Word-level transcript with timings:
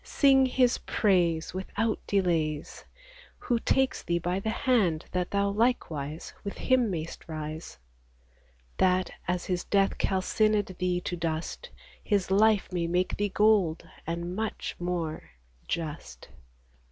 Sing 0.03 0.47
His 0.47 0.79
praise 0.79 1.53
Without 1.53 1.99
delays, 2.07 2.85
Who 3.37 3.59
takes 3.59 4.01
thee 4.01 4.17
by 4.17 4.39
the 4.39 4.49
hand, 4.49 5.05
that 5.11 5.29
thou 5.29 5.51
likewise 5.51 6.33
With 6.43 6.57
Him 6.57 6.89
mayst 6.89 7.27
rise; 7.27 7.77
That, 8.77 9.11
as 9.27 9.45
His 9.45 9.63
death 9.63 9.99
calcined 9.99 10.75
thee 10.79 11.01
to 11.01 11.15
dust 11.15 11.69
His 12.03 12.31
life 12.31 12.71
may 12.73 12.87
make 12.87 13.15
thee 13.17 13.29
gold, 13.29 13.87
and, 14.07 14.35
much 14.35 14.75
more, 14.79 15.29
just. 15.67 16.29